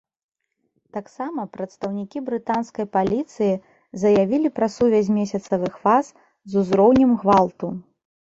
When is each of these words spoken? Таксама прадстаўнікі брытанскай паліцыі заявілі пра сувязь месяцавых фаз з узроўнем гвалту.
Таксама 0.95 1.41
прадстаўнікі 1.57 2.21
брытанскай 2.29 2.85
паліцыі 2.97 3.49
заявілі 4.05 4.49
пра 4.55 4.67
сувязь 4.77 5.11
месяцавых 5.19 5.77
фаз 5.85 6.05
з 6.55 6.61
узроўнем 6.63 7.11
гвалту. 7.25 7.67